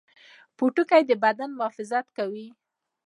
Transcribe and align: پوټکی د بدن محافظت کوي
پوټکی 0.57 1.01
د 1.09 1.11
بدن 1.23 1.49
محافظت 1.59 2.05
کوي 2.17 2.47